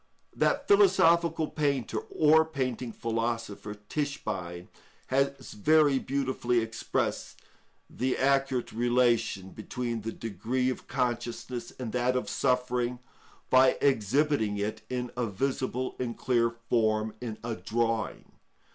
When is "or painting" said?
1.99-2.91